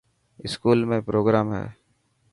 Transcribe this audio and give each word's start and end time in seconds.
اسڪول 0.45 0.79
۾ 0.89 0.97
پروگرام 1.07 1.47
هي. 1.57 1.65